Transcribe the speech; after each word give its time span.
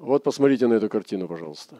Вот 0.00 0.22
посмотрите 0.24 0.66
на 0.66 0.72
эту 0.72 0.88
картину, 0.88 1.28
пожалуйста. 1.28 1.78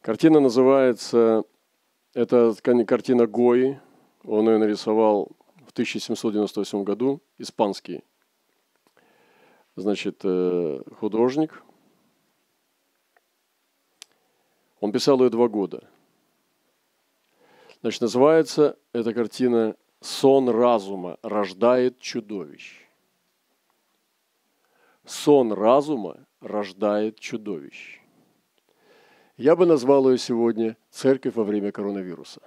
Картина 0.00 0.40
называется, 0.40 1.44
это 2.14 2.52
картина 2.84 3.28
Гои, 3.28 3.80
он 4.24 4.48
ее 4.48 4.58
нарисовал 4.58 5.28
в 5.68 5.70
1798 5.70 6.82
году, 6.82 7.20
испанский, 7.38 8.02
значит, 9.76 10.20
э, 10.24 10.80
художник. 10.98 11.62
Он 14.80 14.90
писал 14.90 15.22
ее 15.22 15.30
два 15.30 15.46
года. 15.46 15.88
Значит, 17.82 18.00
называется 18.00 18.76
эта 18.92 19.14
картина 19.14 19.76
«Сон 20.00 20.48
разума 20.48 21.18
рождает 21.22 22.00
чудовищ» 22.00 22.87
сон 25.08 25.52
разума 25.52 26.26
рождает 26.40 27.18
чудовищ. 27.18 28.00
Я 29.36 29.56
бы 29.56 29.66
назвал 29.66 30.10
ее 30.10 30.18
сегодня 30.18 30.76
«Церковь 30.90 31.34
во 31.34 31.44
время 31.44 31.72
коронавируса». 31.72 32.42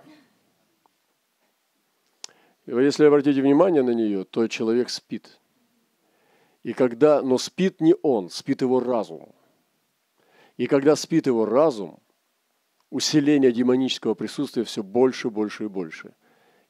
Если 2.67 3.05
обратите 3.05 3.41
внимание 3.41 3.81
на 3.81 3.91
нее, 3.91 4.23
то 4.23 4.47
человек 4.47 4.89
спит. 4.89 5.39
И 6.63 6.73
когда, 6.73 7.21
но 7.21 7.38
спит 7.38 7.81
не 7.81 7.95
он, 8.03 8.29
спит 8.29 8.61
его 8.61 8.80
разум. 8.80 9.33
И 10.57 10.67
когда 10.67 10.95
спит 10.95 11.25
его 11.25 11.45
разум, 11.45 11.99
усиление 12.91 13.52
демонического 13.52 14.13
присутствия 14.13 14.63
все 14.63 14.83
больше, 14.83 15.30
больше 15.30 15.66
и 15.66 15.67
больше. 15.67 16.13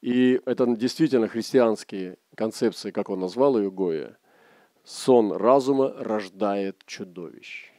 И 0.02 0.42
это 0.46 0.66
действительно 0.76 1.28
христианские 1.28 2.18
концепции, 2.36 2.92
как 2.92 3.10
он 3.10 3.20
назвал 3.20 3.58
ее 3.58 3.70
Гоя, 3.70 4.18
сон 4.92 5.32
разума 5.32 5.94
рождает 5.98 6.84
чудовищ. 6.86 7.72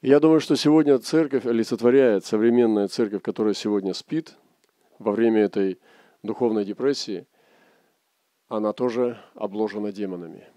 Я 0.00 0.20
думаю, 0.20 0.40
что 0.40 0.54
сегодня 0.56 0.96
церковь 0.98 1.44
олицетворяет 1.44 2.24
современная 2.24 2.86
церковь, 2.86 3.22
которая 3.22 3.54
сегодня 3.54 3.94
спит 3.94 4.36
во 4.98 5.12
время 5.12 5.42
этой 5.42 5.80
духовной 6.22 6.64
депрессии, 6.64 7.26
она 8.48 8.72
тоже 8.72 9.20
обложена 9.34 9.90
демонами. 9.92 10.48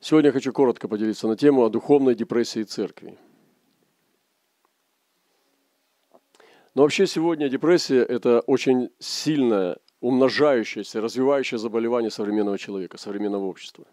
Сегодня 0.00 0.28
я 0.28 0.32
хочу 0.32 0.52
коротко 0.52 0.88
поделиться 0.88 1.28
на 1.28 1.36
тему 1.36 1.62
о 1.62 1.68
духовной 1.68 2.14
депрессии 2.14 2.62
церкви. 2.62 3.18
Но 6.74 6.82
вообще 6.82 7.06
сегодня 7.06 7.50
депрессия– 7.50 8.02
это 8.16 8.40
очень 8.40 8.90
сильное 8.98 9.76
умножающееся, 10.00 11.00
развивающее 11.00 11.58
заболевание 11.58 12.10
современного 12.10 12.58
человека, 12.58 12.98
современного 12.98 13.44
общества. 13.44 13.84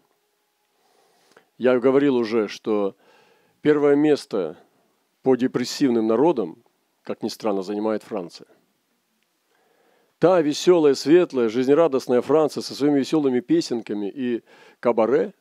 Я 1.58 1.78
говорил 1.78 2.16
уже, 2.16 2.48
что 2.48 2.96
первое 3.60 3.94
место 3.94 4.56
по 5.22 5.36
депрессивным 5.36 6.06
народам, 6.06 6.62
как 7.02 7.22
ни 7.22 7.28
странно, 7.28 7.62
занимает 7.62 8.02
Франция. 8.02 8.46
Та 10.18 10.40
веселая, 10.40 10.94
светлая, 10.94 11.48
жизнерадостная 11.48 12.22
Франция 12.22 12.62
со 12.62 12.74
своими 12.74 12.98
веселыми 12.98 13.40
песенками 13.40 14.10
и 14.10 14.42
кабаре 14.80 15.34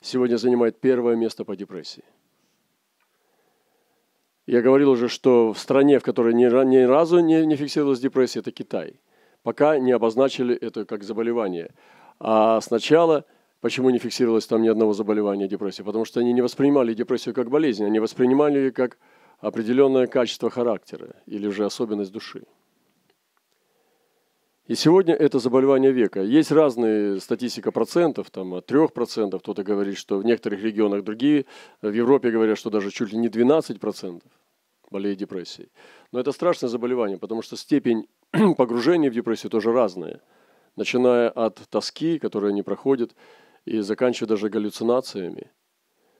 сегодня 0.00 0.36
занимает 0.36 0.80
первое 0.80 1.16
место 1.16 1.44
по 1.44 1.56
депрессии. 1.56 2.04
Я 4.46 4.62
говорил 4.62 4.90
уже, 4.90 5.08
что 5.08 5.52
в 5.52 5.58
стране, 5.58 5.98
в 5.98 6.04
которой 6.04 6.32
ни, 6.32 6.44
разу 6.84 7.18
не 7.18 7.56
фиксировалась 7.56 7.98
депрессия, 7.98 8.38
это 8.38 8.52
Китай– 8.52 9.00
пока 9.46 9.78
не 9.78 9.92
обозначили 9.92 10.56
это 10.56 10.84
как 10.84 11.04
заболевание. 11.04 11.70
А 12.18 12.60
сначала, 12.60 13.24
почему 13.60 13.90
не 13.90 13.98
фиксировалось 14.00 14.44
там 14.48 14.60
ни 14.60 14.66
одного 14.66 14.92
заболевания 14.92 15.46
депрессии? 15.46 15.84
Потому 15.84 16.04
что 16.04 16.18
они 16.18 16.32
не 16.32 16.42
воспринимали 16.42 16.94
депрессию 16.94 17.32
как 17.32 17.48
болезнь, 17.48 17.84
они 17.84 18.00
воспринимали 18.00 18.58
ее 18.58 18.72
как 18.72 18.98
определенное 19.38 20.08
качество 20.08 20.50
характера 20.50 21.14
или 21.26 21.48
же 21.48 21.64
особенность 21.64 22.10
души. 22.10 22.42
И 24.66 24.74
сегодня 24.74 25.14
это 25.14 25.38
заболевание 25.38 25.92
века. 25.92 26.22
Есть 26.22 26.50
разные 26.50 27.20
статистика 27.20 27.70
процентов, 27.70 28.30
там 28.30 28.52
от 28.54 28.68
3%, 28.68 29.38
кто-то 29.38 29.62
говорит, 29.62 29.96
что 29.96 30.18
в 30.18 30.24
некоторых 30.24 30.60
регионах 30.60 31.04
другие, 31.04 31.44
в 31.82 31.92
Европе 31.92 32.32
говорят, 32.32 32.58
что 32.58 32.68
даже 32.70 32.90
чуть 32.90 33.12
ли 33.12 33.18
не 33.18 33.28
12% 33.28 34.22
болеют 34.90 35.18
депрессией. 35.18 35.70
Но 36.10 36.18
это 36.18 36.32
страшное 36.32 36.68
заболевание, 36.68 37.18
потому 37.18 37.42
что 37.42 37.56
степень 37.56 38.08
погружение 38.56 39.10
в 39.10 39.14
депрессию 39.14 39.50
тоже 39.50 39.72
разное. 39.72 40.20
Начиная 40.76 41.30
от 41.30 41.56
тоски, 41.70 42.18
которая 42.18 42.52
не 42.52 42.62
проходит, 42.62 43.14
и 43.64 43.80
заканчивая 43.80 44.28
даже 44.28 44.48
галлюцинациями. 44.48 45.50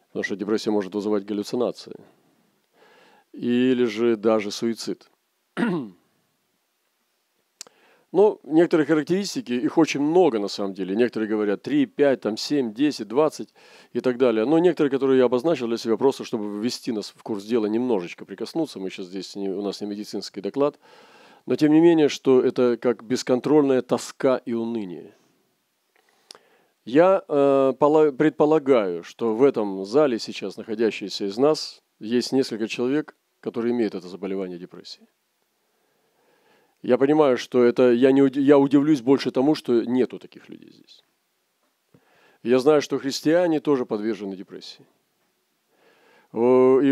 Потому 0.08 0.24
что 0.24 0.36
депрессия 0.36 0.70
может 0.70 0.94
вызывать 0.94 1.24
галлюцинации. 1.24 1.96
Или 3.32 3.84
же 3.84 4.16
даже 4.16 4.50
суицид. 4.50 5.10
Но 8.12 8.40
некоторые 8.44 8.86
характеристики, 8.86 9.52
их 9.52 9.76
очень 9.76 10.00
много 10.00 10.38
на 10.38 10.48
самом 10.48 10.72
деле. 10.72 10.96
Некоторые 10.96 11.28
говорят 11.28 11.60
3, 11.62 11.84
5, 11.84 12.20
там 12.20 12.38
7, 12.38 12.72
10, 12.72 13.08
20 13.08 13.48
и 13.92 14.00
так 14.00 14.16
далее. 14.16 14.46
Но 14.46 14.58
некоторые, 14.58 14.90
которые 14.90 15.18
я 15.18 15.26
обозначил 15.26 15.66
для 15.66 15.76
себя, 15.76 15.98
просто 15.98 16.24
чтобы 16.24 16.62
ввести 16.62 16.92
нас 16.92 17.12
в 17.14 17.22
курс 17.22 17.44
дела, 17.44 17.66
немножечко 17.66 18.24
прикоснуться. 18.24 18.78
Мы 18.78 18.88
сейчас 18.88 19.06
здесь, 19.06 19.36
не, 19.36 19.50
у 19.50 19.60
нас 19.60 19.82
не 19.82 19.86
медицинский 19.86 20.40
доклад– 20.40 20.78
но 21.46 21.54
тем 21.54 21.72
не 21.72 21.80
менее, 21.80 22.08
что 22.08 22.42
это 22.42 22.76
как 22.76 23.04
бесконтрольная 23.04 23.80
тоска 23.80 24.36
и 24.38 24.52
уныние. 24.52 25.14
Я 26.84 27.24
э, 27.26 27.72
предполагаю, 27.78 29.02
что 29.02 29.34
в 29.34 29.42
этом 29.42 29.84
зале 29.84 30.18
сейчас 30.18 30.56
находящиеся 30.56 31.24
из 31.24 31.38
нас 31.38 31.82
есть 31.98 32.32
несколько 32.32 32.68
человек, 32.68 33.16
которые 33.40 33.72
имеют 33.72 33.94
это 33.94 34.08
заболевание 34.08 34.58
депрессии. 34.58 35.06
Я 36.82 36.98
понимаю, 36.98 37.38
что 37.38 37.64
это 37.64 37.90
я, 37.90 38.12
не, 38.12 38.28
я 38.40 38.58
удивлюсь 38.58 39.00
больше 39.00 39.30
тому, 39.30 39.54
что 39.54 39.82
нету 39.84 40.18
таких 40.18 40.48
людей 40.48 40.70
здесь. 40.72 41.02
Я 42.42 42.58
знаю, 42.60 42.82
что 42.82 42.98
христиане 42.98 43.60
тоже 43.60 43.86
подвержены 43.86 44.36
депрессии. 44.36 44.86
И 46.32 46.36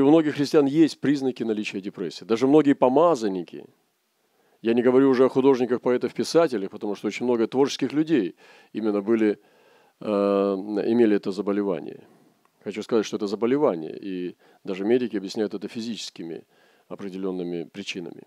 у 0.00 0.09
многих 0.09 0.34
христиан 0.34 0.66
есть 0.66 1.00
признаки 1.00 1.43
наличия 1.44 1.81
депрессии. 1.81 2.25
Даже 2.25 2.47
многие 2.47 2.72
помазанники– 2.72 3.64
я 4.64 4.72
не 4.72 4.80
говорю 4.80 5.10
уже 5.10 5.26
о 5.26 5.28
художниках, 5.28 5.82
поэтах, 5.82 6.14
писателях, 6.14 6.70
потому 6.70 6.94
что 6.94 7.08
очень 7.08 7.26
много 7.26 7.47
творческих 7.47 7.92
людей 7.92 8.34
именно 8.72 9.02
были, 9.02 9.38
э, 10.00 10.06
имели 10.06 11.16
это 11.16 11.32
заболевание. 11.32 12.08
Хочу 12.62 12.82
сказать, 12.82 13.04
что 13.04 13.16
это 13.16 13.26
заболевание, 13.26 13.94
и 13.94 14.36
даже 14.64 14.86
медики 14.86 15.19
объясняют 15.19 15.52
это 15.52 15.69
физическими 15.69 16.47
определенными 16.88 17.64
причинами. 17.64 18.22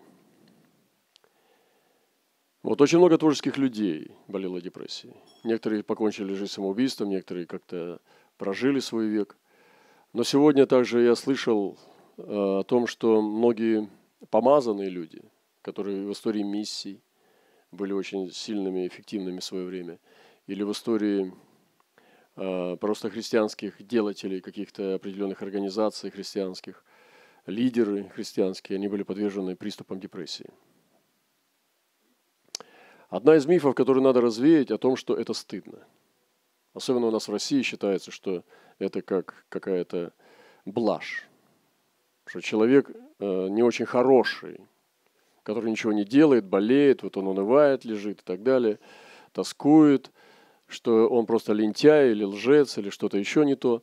Вот 2.62 2.80
очень 2.80 2.98
много 2.98 3.18
творческих 3.18 3.58
людей 3.58 4.12
болело 4.28 4.60
депрессией. 4.60 5.16
Некоторые 5.42 5.82
покончили 5.82 6.34
жизнь 6.34 6.52
самоубийством, 6.52 7.08
некоторые 7.08 7.46
как-то 7.46 8.00
прожили 8.36 8.78
свой 8.78 9.08
век. 9.08 9.36
Но 10.12 10.22
сегодня 10.22 10.66
также 10.66 11.00
я 11.00 11.16
слышал 11.16 11.76
э, 12.16 12.22
о 12.22 12.62
том, 12.62 12.86
что 12.86 13.22
многие 13.22 13.88
помазанные 14.30 14.88
люди– 14.88 15.20
которые 15.68 16.06
в 16.06 16.12
истории 16.12 16.42
миссий 16.42 17.02
были 17.72 17.92
очень 17.92 18.30
сильными 18.30 18.84
и 18.84 18.88
эффективными 18.88 19.40
в 19.40 19.44
свое 19.44 19.66
время, 19.66 19.98
или 20.46 20.62
в 20.62 20.72
истории 20.72 21.34
э, 22.36 22.76
просто 22.80 23.10
христианских 23.10 23.86
делателей 23.86 24.40
каких-то 24.40 24.94
определенных 24.94 25.42
организаций 25.42 26.10
христианских, 26.10 26.82
лидеры 27.44 28.08
христианские, 28.08 28.76
они 28.76 28.88
были 28.88 29.02
подвержены 29.02 29.56
приступам 29.56 30.00
депрессии. 30.00 30.48
Одна 33.10 33.36
из 33.36 33.44
мифов, 33.44 33.74
которую 33.74 34.02
надо 34.02 34.22
развеять, 34.22 34.70
о 34.70 34.78
том, 34.78 34.96
что 34.96 35.14
это 35.14 35.34
стыдно. 35.34 35.86
Особенно 36.72 37.08
у 37.08 37.10
нас 37.10 37.28
в 37.28 37.32
России 37.32 37.60
считается, 37.60 38.10
что 38.10 38.42
это 38.78 39.02
как 39.02 39.44
какая-то 39.50 40.14
блажь. 40.64 41.28
Что 42.24 42.40
человек 42.40 42.90
э, 42.90 43.48
не 43.50 43.62
очень 43.62 43.84
хороший, 43.84 44.60
который 45.48 45.70
ничего 45.70 45.94
не 45.94 46.04
делает, 46.04 46.44
болеет, 46.44 47.02
вот 47.02 47.16
он 47.16 47.26
унывает, 47.26 47.86
лежит 47.86 48.20
и 48.20 48.22
так 48.22 48.42
далее, 48.42 48.78
тоскует, 49.32 50.12
что 50.66 51.08
он 51.08 51.24
просто 51.24 51.54
лентяй 51.54 52.10
или 52.10 52.22
лжец 52.22 52.76
или 52.76 52.90
что-то 52.90 53.16
еще 53.16 53.46
не 53.46 53.54
то. 53.56 53.82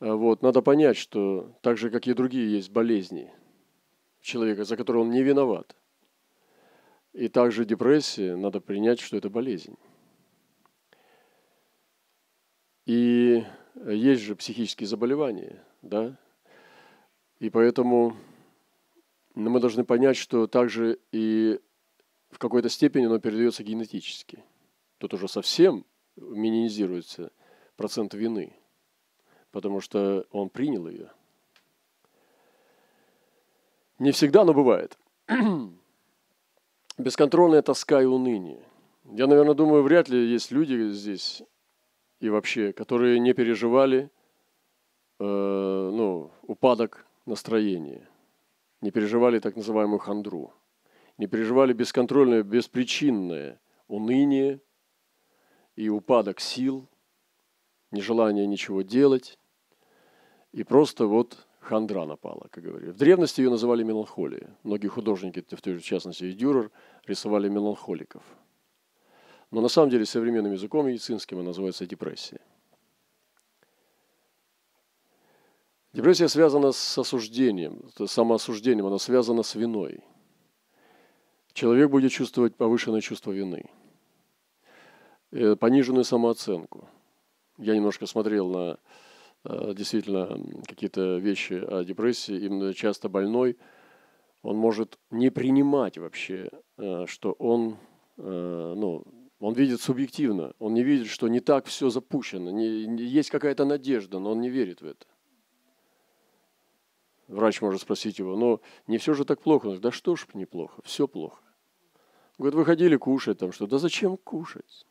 А 0.00 0.16
вот, 0.16 0.42
надо 0.42 0.60
понять, 0.60 0.96
что 0.96 1.52
так 1.62 1.78
же, 1.78 1.90
как 1.90 2.08
и 2.08 2.14
другие, 2.14 2.50
есть 2.50 2.70
болезни 2.70 3.32
человека, 4.22 4.64
за 4.64 4.76
которые 4.76 5.04
он 5.04 5.10
не 5.10 5.22
виноват. 5.22 5.76
И 7.12 7.28
также 7.28 7.64
депрессия, 7.64 8.34
надо 8.34 8.60
принять, 8.60 8.98
что 8.98 9.16
это 9.16 9.30
болезнь. 9.30 9.76
И 12.86 13.44
есть 13.86 14.22
же 14.22 14.34
психические 14.34 14.88
заболевания, 14.88 15.62
да? 15.80 16.18
И 17.38 17.50
поэтому 17.50 18.16
но 19.38 19.50
мы 19.50 19.60
должны 19.60 19.84
понять, 19.84 20.16
что 20.16 20.48
также 20.48 20.98
и 21.12 21.60
в 22.30 22.38
какой-то 22.38 22.68
степени 22.68 23.06
оно 23.06 23.20
передается 23.20 23.62
генетически. 23.62 24.42
Тут 24.98 25.14
уже 25.14 25.28
совсем 25.28 25.86
минимизируется 26.16 27.30
процент 27.76 28.14
вины, 28.14 28.52
потому 29.52 29.80
что 29.80 30.26
он 30.32 30.48
принял 30.48 30.88
ее. 30.88 31.12
Не 34.00 34.10
всегда, 34.10 34.44
но 34.44 34.52
бывает. 34.54 34.98
Бесконтрольная 36.98 37.62
тоска 37.62 38.02
и 38.02 38.06
уныние. 38.06 38.64
Я, 39.04 39.28
наверное, 39.28 39.54
думаю, 39.54 39.84
вряд 39.84 40.08
ли 40.08 40.18
есть 40.18 40.50
люди 40.50 40.90
здесь 40.90 41.44
и 42.18 42.28
вообще, 42.28 42.72
которые 42.72 43.20
не 43.20 43.34
переживали 43.34 44.10
э, 45.20 45.24
ну, 45.24 46.32
упадок 46.42 47.06
настроения, 47.24 48.08
не 48.80 48.90
переживали 48.90 49.38
так 49.38 49.56
называемую 49.56 49.98
хандру, 49.98 50.52
не 51.16 51.26
переживали 51.26 51.72
бесконтрольное, 51.72 52.42
беспричинное 52.42 53.60
уныние 53.88 54.60
и 55.76 55.88
упадок 55.88 56.40
сил, 56.40 56.88
нежелание 57.90 58.46
ничего 58.46 58.82
делать, 58.82 59.38
и 60.52 60.62
просто 60.64 61.06
вот 61.06 61.46
хандра 61.60 62.04
напала, 62.04 62.48
как 62.50 62.64
говорили. 62.64 62.90
В 62.90 62.96
древности 62.96 63.40
ее 63.40 63.50
называли 63.50 63.82
меланхолией. 63.82 64.48
Многие 64.62 64.88
художники, 64.88 65.44
в 65.50 65.82
частности 65.82 66.24
и 66.24 66.32
Дюрер, 66.32 66.70
рисовали 67.06 67.48
меланхоликов. 67.48 68.22
Но 69.50 69.60
на 69.60 69.68
самом 69.68 69.90
деле 69.90 70.04
современным 70.04 70.52
языком 70.52 70.86
медицинским 70.86 71.38
она 71.38 71.48
называется 71.48 71.86
депрессия. 71.86 72.40
Депрессия 75.94 76.28
связана 76.28 76.72
с 76.72 76.98
осуждением, 76.98 77.82
с 77.96 78.06
самоосуждением, 78.08 78.86
она 78.86 78.98
связана 78.98 79.42
с 79.42 79.54
виной. 79.54 80.00
Человек 81.54 81.90
будет 81.90 82.12
чувствовать 82.12 82.56
повышенное 82.56 83.00
чувство 83.00 83.32
вины, 83.32 83.64
э, 85.32 85.56
пониженную 85.56 86.04
самооценку. 86.04 86.88
Я 87.56 87.74
немножко 87.74 88.04
смотрел 88.04 88.50
на 88.50 88.78
э, 89.44 89.74
действительно 89.74 90.38
какие-то 90.66 91.16
вещи 91.16 91.54
о 91.54 91.82
депрессии, 91.84 92.38
именно 92.38 92.74
часто 92.74 93.08
больной, 93.08 93.56
он 94.42 94.56
может 94.56 94.98
не 95.10 95.30
принимать 95.30 95.96
вообще, 95.96 96.50
э, 96.76 97.06
что 97.06 97.32
он, 97.32 97.78
ну, 98.18 99.04
он 99.40 99.54
видит 99.54 99.80
субъективно, 99.80 100.52
он 100.58 100.74
не 100.74 100.82
видит, 100.82 101.06
что 101.06 101.28
не 101.28 101.40
так 101.40 101.66
все 101.66 101.88
запущено, 101.88 102.50
не, 102.50 102.66
есть 103.04 103.30
какая-то 103.30 103.64
надежда, 103.64 104.18
но 104.18 104.32
он 104.32 104.40
не 104.40 104.50
верит 104.50 104.82
в 104.82 104.86
это. 104.86 105.06
Врач 107.28 107.60
может 107.60 107.82
спросить 107.82 108.18
его, 108.18 108.36
но 108.36 108.60
не 108.86 108.96
все 108.96 109.12
же 109.12 109.26
так 109.26 109.42
плохо. 109.42 109.64
Он 109.64 109.68
говорит, 109.68 109.82
да 109.82 109.90
что 109.90 110.16
ж 110.16 110.26
неплохо, 110.32 110.80
все 110.82 111.06
плохо. 111.06 111.42
Он 112.38 112.48
говорит, 112.50 112.88
вы 112.88 112.98
кушать 112.98 113.38
там 113.38 113.52
что? 113.52 113.66
Да 113.66 113.78
зачем 113.78 114.16
кушать? 114.16 114.86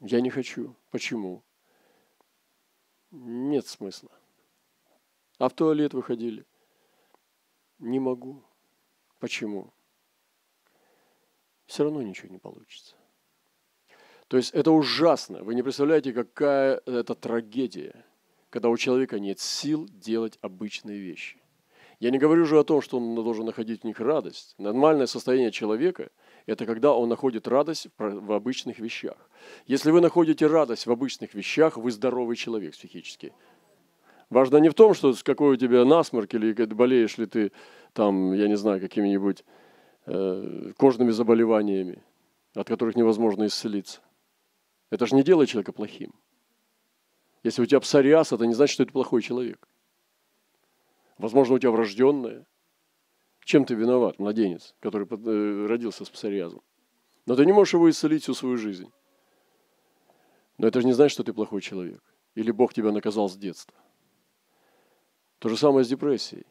Я 0.00 0.20
не 0.20 0.28
хочу. 0.28 0.76
Почему? 0.90 1.42
Нет 3.10 3.66
смысла. 3.66 4.10
А 5.38 5.48
в 5.48 5.54
туалет 5.54 5.94
выходили? 5.94 6.44
Не 7.78 8.00
могу. 8.00 8.42
Почему? 9.18 9.72
Все 11.64 11.84
равно 11.84 12.02
ничего 12.02 12.28
не 12.28 12.38
получится. 12.38 12.96
То 14.28 14.36
есть 14.36 14.50
это 14.52 14.72
ужасно. 14.72 15.42
Вы 15.42 15.54
не 15.54 15.62
представляете, 15.62 16.12
какая 16.12 16.82
это 16.84 17.14
трагедия 17.14 18.04
когда 18.54 18.68
у 18.68 18.76
человека 18.76 19.18
нет 19.18 19.40
сил 19.40 19.88
делать 19.90 20.38
обычные 20.40 21.00
вещи. 21.00 21.38
Я 21.98 22.12
не 22.12 22.18
говорю 22.18 22.44
уже 22.44 22.60
о 22.60 22.62
том, 22.62 22.82
что 22.82 22.98
он 22.98 23.16
должен 23.16 23.46
находить 23.46 23.80
в 23.80 23.84
них 23.84 23.98
радость. 23.98 24.54
Нормальное 24.58 25.06
состояние 25.06 25.50
человека– 25.50 26.12
это 26.46 26.64
когда 26.64 26.94
он 26.94 27.08
находит 27.08 27.48
радость 27.48 27.88
в 27.98 28.30
обычных 28.30 28.78
вещах. 28.78 29.16
Если 29.66 29.90
вы 29.90 30.00
находите 30.00 30.46
радость 30.46 30.86
в 30.86 30.92
обычных 30.92 31.34
вещах, 31.34 31.76
вы 31.76 31.90
здоровый 31.90 32.36
человек 32.36 32.74
психически. 32.74 33.32
Важно 34.30 34.58
не 34.58 34.68
в 34.68 34.74
том, 34.74 34.94
что 34.94 35.12
какой 35.24 35.54
у 35.54 35.56
тебя 35.56 35.84
насморк 35.84 36.32
или 36.34 36.52
болеешь 36.66 37.18
ли 37.18 37.26
ты 37.26 37.50
там, 37.92 38.34
я 38.34 38.46
не 38.46 38.56
знаю, 38.56 38.80
какими-нибудь 38.80 39.44
э, 40.06 40.72
кожными 40.76 41.10
заболеваниями, 41.10 42.04
от 42.54 42.68
которых 42.68 42.94
невозможно 42.94 43.46
исцелиться. 43.46 44.00
Это 44.90 45.06
же 45.06 45.16
не 45.16 45.24
делает 45.24 45.48
человека 45.48 45.72
плохим. 45.72 46.12
Если 47.44 47.60
у 47.62 47.66
тебя 47.66 47.78
псориаз, 47.78 48.32
это 48.32 48.46
не 48.46 48.54
значит, 48.54 48.74
что 48.74 48.86
ты 48.86 48.92
плохой 48.92 49.20
человек. 49.22 49.68
Возможно, 51.18 51.54
у 51.54 51.58
тебя 51.58 51.70
врожденное. 51.70 52.46
Чем 53.44 53.66
ты 53.66 53.74
виноват, 53.74 54.18
младенец, 54.18 54.74
который 54.80 55.06
э, 55.06 55.66
родился 55.66 56.06
с 56.06 56.10
псориазом? 56.10 56.62
Но 57.26 57.36
ты 57.36 57.44
не 57.44 57.52
можешь 57.52 57.74
его 57.74 57.88
исцелить 57.90 58.22
всю 58.22 58.32
свою 58.32 58.56
жизнь. 58.56 58.90
Но 60.56 60.66
это 60.66 60.80
же 60.80 60.86
не 60.86 60.94
значит, 60.94 61.12
что 61.12 61.22
ты 61.22 61.34
плохой 61.34 61.60
человек. 61.60 62.02
Или 62.34 62.50
Бог 62.50 62.72
тебя 62.72 62.90
наказал 62.90 63.28
с 63.28 63.36
детства. 63.36 63.76
То 65.38 65.50
же 65.50 65.58
самое 65.58 65.84
с 65.84 65.88
депрессией. 65.88 66.46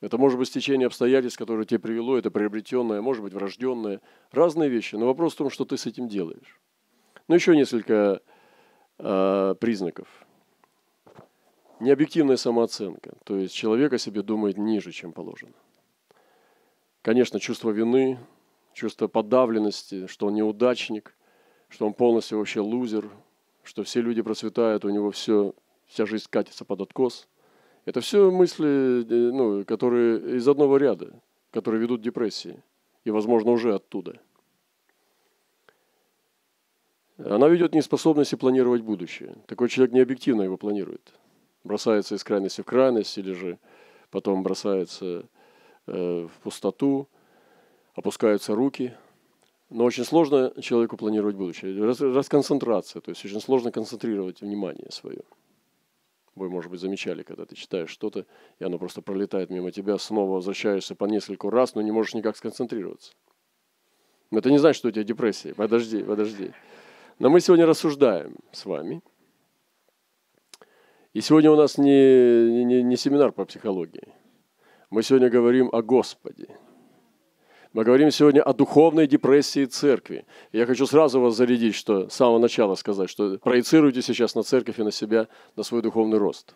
Это 0.00 0.18
может 0.18 0.38
быть 0.38 0.48
стечение 0.48 0.86
обстоятельств, 0.86 1.38
которое 1.38 1.64
тебе 1.64 1.78
привело, 1.78 2.18
это 2.18 2.32
приобретенное, 2.32 3.00
может 3.00 3.22
быть 3.22 3.32
врожденное. 3.32 4.00
Разные 4.32 4.68
вещи. 4.68 4.96
Но 4.96 5.06
вопрос 5.06 5.34
в 5.34 5.38
том, 5.38 5.50
что 5.50 5.64
ты 5.64 5.76
с 5.76 5.86
этим 5.86 6.08
делаешь. 6.08 6.60
Ну, 7.28 7.36
еще 7.36 7.56
несколько 7.56 8.20
э, 8.98 9.54
признаков. 9.60 10.08
Необъективная 11.80 12.36
самооценка, 12.36 13.14
то 13.24 13.36
есть 13.36 13.54
человек 13.54 13.92
о 13.92 13.98
себе 13.98 14.22
думает 14.22 14.56
ниже, 14.56 14.92
чем 14.92 15.12
положено. 15.12 15.52
Конечно, 17.02 17.38
чувство 17.38 17.70
вины, 17.70 18.18
чувство 18.72 19.08
подавленности, 19.08 20.06
что 20.06 20.26
он 20.26 20.34
неудачник, 20.34 21.14
что 21.68 21.86
он 21.86 21.92
полностью 21.92 22.38
вообще 22.38 22.60
лузер, 22.60 23.10
что 23.62 23.82
все 23.82 24.00
люди 24.00 24.22
процветают, 24.22 24.84
у 24.84 24.90
него 24.90 25.10
все, 25.10 25.54
вся 25.86 26.06
жизнь 26.06 26.26
катится 26.30 26.64
под 26.64 26.80
откос. 26.80 27.28
Это 27.84 28.00
все 28.00 28.30
мысли, 28.30 29.04
э, 29.04 29.32
ну, 29.32 29.64
которые 29.64 30.36
из 30.36 30.48
одного 30.48 30.78
ряда, 30.78 31.20
которые 31.50 31.80
ведут 31.80 32.00
к 32.00 32.04
депрессии. 32.04 32.62
И, 33.04 33.10
возможно, 33.10 33.50
уже 33.50 33.74
оттуда– 33.74 34.20
она 37.18 37.48
ведет 37.48 37.74
неспособности 37.74 38.34
планировать 38.34 38.82
будущее. 38.82 39.36
Такой 39.46 39.68
человек 39.68 39.94
не 39.94 40.00
объективно 40.00 40.42
его 40.42 40.56
планирует. 40.56 41.14
Бросается 41.64 42.14
из 42.14 42.22
крайности 42.22 42.60
в 42.60 42.64
крайность 42.64 43.16
или 43.18 43.32
же 43.32 43.58
потом 44.10 44.42
бросается 44.42 45.24
э, 45.86 46.26
в 46.26 46.42
пустоту, 46.42 47.08
опускаются 47.94 48.54
руки. 48.54 48.94
Но 49.68 49.84
очень 49.84 50.04
сложно 50.04 50.52
человеку 50.60 50.96
планировать 50.96 51.34
будущее. 51.34 51.74
Расконцентрация, 52.14 53.00
то 53.00 53.10
есть 53.10 53.24
очень 53.24 53.40
сложно 53.40 53.72
концентрировать 53.72 54.40
внимание 54.40 54.90
свое. 54.90 55.22
Вы, 56.36 56.50
может 56.50 56.70
быть, 56.70 56.80
замечали, 56.80 57.22
когда 57.22 57.46
ты 57.46 57.56
читаешь 57.56 57.88
что-то, 57.88 58.26
и 58.58 58.64
оно 58.64 58.78
просто 58.78 59.00
пролетает 59.00 59.48
мимо 59.48 59.72
тебя, 59.72 59.96
снова 59.96 60.34
возвращаешься 60.34 60.94
по 60.94 61.06
нескольку 61.06 61.48
раз, 61.48 61.74
но 61.74 61.80
не 61.80 61.90
можешь 61.90 62.14
никак 62.14 62.36
сконцентрироваться. 62.36 63.12
Но 64.30 64.38
это 64.38 64.50
не 64.50 64.58
значит, 64.58 64.78
что 64.78 64.88
у 64.88 64.90
тебя 64.90 65.02
депрессия. 65.02 65.54
Подожди, 65.54 66.02
подожди. 66.02 66.52
Но 67.18 67.30
мы 67.30 67.40
сегодня 67.40 67.66
рассуждаем 67.66 68.36
с 68.52 68.66
вами. 68.66 69.02
И 71.14 71.22
сегодня 71.22 71.50
у 71.50 71.56
нас 71.56 71.78
не, 71.78 72.64
не, 72.64 72.82
не 72.82 72.96
семинар 72.96 73.32
по 73.32 73.46
психологии. 73.46 74.12
Мы 74.90 75.02
сегодня 75.02 75.30
говорим 75.30 75.70
о 75.72 75.80
Господе. 75.80 76.58
Мы 77.72 77.84
говорим 77.84 78.10
сегодня 78.10 78.42
о 78.42 78.52
духовной 78.52 79.06
депрессии 79.06 79.64
церкви. 79.64 80.26
И 80.52 80.58
я 80.58 80.66
хочу 80.66 80.86
сразу 80.86 81.20
вас 81.20 81.36
зарядить, 81.36 81.74
что 81.74 82.08
с 82.08 82.14
самого 82.14 82.38
начала 82.38 82.74
сказать, 82.74 83.08
что 83.08 83.38
проецируйте 83.38 84.02
сейчас 84.02 84.34
на 84.34 84.42
церковь 84.42 84.78
и 84.78 84.82
на 84.82 84.92
себя, 84.92 85.28
на 85.56 85.62
свой 85.62 85.80
духовный 85.80 86.18
рост. 86.18 86.54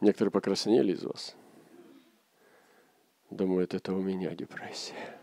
Некоторые 0.00 0.32
покраснели 0.32 0.92
из 0.92 1.04
вас. 1.04 1.36
Думают, 3.30 3.74
это 3.74 3.92
у 3.92 4.02
меня 4.02 4.34
депрессия. 4.34 5.18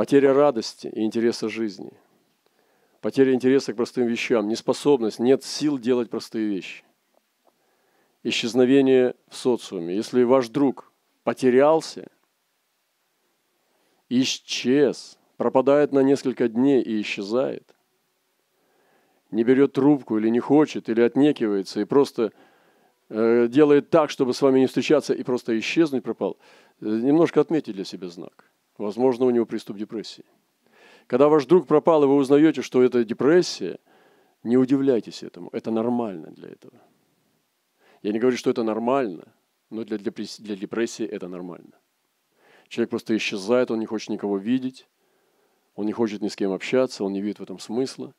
Потеря 0.00 0.32
радости 0.32 0.86
и 0.86 1.04
интереса 1.04 1.50
жизни. 1.50 1.92
Потеря 3.02 3.34
интереса 3.34 3.74
к 3.74 3.76
простым 3.76 4.06
вещам, 4.06 4.48
неспособность, 4.48 5.18
нет 5.18 5.44
сил 5.44 5.78
делать 5.78 6.08
простые 6.08 6.48
вещи. 6.48 6.84
Исчезновение 8.22 9.14
в 9.28 9.36
социуме. 9.36 9.94
Если 9.94 10.22
ваш 10.22 10.48
друг 10.48 10.90
потерялся, 11.22 12.08
исчез, 14.08 15.18
пропадает 15.36 15.92
на 15.92 16.00
несколько 16.00 16.48
дней 16.48 16.80
и 16.80 17.02
исчезает, 17.02 17.74
не 19.30 19.44
берет 19.44 19.74
трубку 19.74 20.16
или 20.16 20.30
не 20.30 20.40
хочет, 20.40 20.88
или 20.88 21.02
отнекивается 21.02 21.78
и 21.82 21.84
просто 21.84 22.32
э, 23.10 23.48
делает 23.48 23.90
так, 23.90 24.08
чтобы 24.08 24.32
с 24.32 24.40
вами 24.40 24.60
не 24.60 24.66
встречаться 24.66 25.12
и 25.12 25.22
просто 25.24 25.58
исчезнуть 25.58 26.02
пропал, 26.02 26.38
э, 26.80 26.86
немножко 26.86 27.42
отметьте 27.42 27.74
для 27.74 27.84
себя 27.84 28.08
знак. 28.08 28.49
Возможно, 28.80 29.26
у 29.26 29.30
него 29.30 29.44
приступ 29.44 29.76
депрессии. 29.76 30.24
Когда 31.06 31.28
ваш 31.28 31.44
друг 31.44 31.66
пропал, 31.66 32.02
и 32.02 32.06
вы 32.06 32.14
узнаете, 32.14 32.62
что 32.62 32.82
это 32.82 33.04
депрессия, 33.04 33.78
не 34.42 34.56
удивляйтесь 34.56 35.22
этому. 35.22 35.50
Это 35.52 35.70
нормально 35.70 36.30
для 36.30 36.48
этого. 36.48 36.72
Я 38.00 38.12
не 38.12 38.18
говорю, 38.18 38.38
что 38.38 38.48
это 38.48 38.62
нормально, 38.62 39.34
но 39.68 39.84
для, 39.84 39.98
для 39.98 40.56
депрессии 40.56 41.04
это 41.04 41.28
нормально. 41.28 41.78
Человек 42.68 42.88
просто 42.88 43.14
исчезает, 43.14 43.70
он 43.70 43.80
не 43.80 43.86
хочет 43.86 44.08
никого 44.08 44.38
видеть, 44.38 44.88
он 45.74 45.84
не 45.84 45.92
хочет 45.92 46.22
ни 46.22 46.28
с 46.28 46.36
кем 46.36 46.50
общаться, 46.50 47.04
он 47.04 47.12
не 47.12 47.20
видит 47.20 47.38
в 47.38 47.42
этом 47.42 47.58
смысла. 47.58 48.14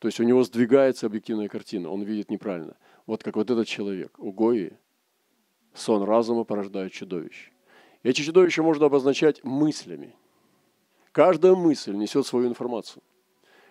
То 0.00 0.08
есть 0.08 0.20
у 0.20 0.24
него 0.24 0.42
сдвигается 0.42 1.06
объективная 1.06 1.48
картина, 1.48 1.88
он 1.88 2.02
видит 2.02 2.30
неправильно. 2.30 2.76
Вот 3.06 3.24
как 3.24 3.36
вот 3.36 3.50
этот 3.50 3.66
человек, 3.66 4.18
у 4.18 4.34
сон 5.72 6.02
разума 6.02 6.44
порождает 6.44 6.92
чудовищ. 6.92 7.53
Эти 8.04 8.20
чудовища 8.20 8.62
можно 8.62 8.86
обозначать 8.86 9.42
мыслями. 9.42 10.14
Каждая 11.10 11.54
мысль 11.54 11.94
несет 11.94 12.26
свою 12.26 12.46
информацию. 12.46 13.02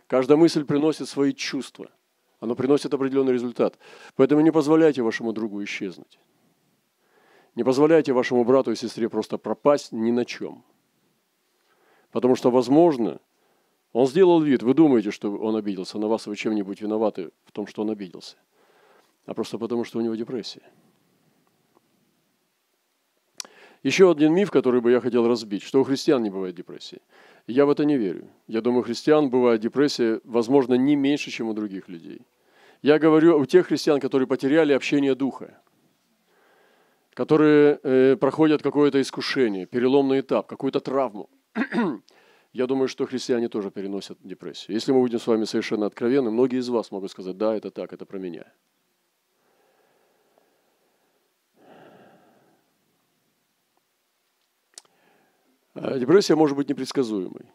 Каждая 0.07 0.37
мысль 0.37 0.65
приносит 0.65 1.07
свои 1.07 1.33
чувства. 1.33 1.91
Оно 2.39 2.55
приносит 2.55 2.93
определенный 2.93 3.33
результат. 3.33 3.77
Поэтому 4.15 4.41
не 4.41 4.51
позволяйте 4.51 5.03
вашему 5.03 5.33
другу 5.33 5.63
исчезнуть. 5.63 6.19
Не 7.55 7.63
позволяйте 7.63 8.11
вашему 8.11 8.43
брату 8.43 8.71
и 8.71 8.75
сестре 8.75 9.07
просто 9.07 9.37
пропасть 9.37 9.91
ни 9.91 10.09
на 10.09 10.25
чем. 10.25 10.65
Потому 12.11 12.35
что, 12.35 12.49
возможно, 12.49 13.21
он 13.91 14.07
сделал 14.07 14.41
вид, 14.41 14.63
вы 14.63 14.73
думаете, 14.73 15.11
что 15.11 15.31
он 15.31 15.55
обиделся 15.55 15.99
на 15.99 16.07
вас, 16.07 16.25
вы 16.25 16.35
чем-нибудь 16.35 16.81
виноваты 16.81 17.29
в 17.45 17.51
том, 17.51 17.67
что 17.67 17.83
он 17.83 17.91
обиделся. 17.91 18.37
А 19.27 19.35
просто 19.35 19.59
потому, 19.59 19.83
что 19.83 19.99
у 19.99 20.01
него 20.01 20.15
депрессия. 20.15 20.63
Еще 23.83 24.09
один 24.09 24.33
миф, 24.33 24.49
который 24.49 24.81
бы 24.81 24.91
я 24.91 24.99
хотел 25.01 25.27
разбить, 25.27 25.61
что 25.61 25.81
у 25.81 25.83
христиан 25.83 26.23
не 26.23 26.29
бывает 26.29 26.55
депрессии. 26.55 27.01
Я 27.47 27.65
в 27.65 27.69
это 27.69 27.85
не 27.85 27.97
верю. 27.97 28.27
Я 28.47 28.61
думаю, 28.61 28.81
у 28.81 28.83
христиан 28.83 29.29
бывает 29.29 29.61
депрессия, 29.61 30.21
возможно, 30.23 30.75
не 30.75 30.95
меньше, 30.95 31.31
чем 31.31 31.49
у 31.49 31.53
других 31.53 31.89
людей. 31.89 32.21
Я 32.81 32.97
говорю 32.97 33.37
у 33.37 33.45
тех 33.45 33.67
христиан, 33.67 33.99
которые 33.99 34.27
потеряли 34.27 34.73
общение 34.73 35.15
духа 35.15 35.59
которые 37.13 37.79
э, 37.83 38.15
проходят 38.19 38.61
какое-то 38.61 38.99
искушение, 38.99 39.65
переломный 39.65 40.21
этап, 40.21 40.47
какую-то 40.47 40.79
травму. 40.79 41.29
Я 42.53 42.67
думаю, 42.67 42.87
что 42.87 43.05
христиане 43.05 43.49
тоже 43.49 43.71
переносят 43.71 44.17
депрессию. 44.23 44.75
Если 44.75 44.91
мы 44.91 44.99
будем 44.99 45.19
с 45.19 45.27
вами 45.27 45.45
совершенно 45.45 45.85
откровенны, 45.85 46.31
многие 46.31 46.59
из 46.59 46.69
вас 46.69 46.91
могут 46.91 47.11
сказать, 47.11 47.37
да, 47.37 47.55
это 47.55 47.71
так, 47.71 47.93
это 47.93 48.05
про 48.05 48.19
меня. 48.19 48.45
Депрессия 55.97 56.35
может 56.35 56.55
быть 56.55 56.69
непредсказуемой. 56.69 57.45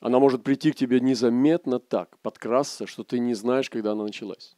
Она 0.00 0.18
может 0.18 0.42
прийти 0.42 0.72
к 0.72 0.76
тебе 0.76 1.00
незаметно 1.00 1.78
так, 1.78 2.18
подкрасться, 2.20 2.86
что 2.86 3.02
ты 3.02 3.18
не 3.18 3.34
знаешь, 3.34 3.70
когда 3.70 3.92
она 3.92 4.04
началась. 4.04 4.56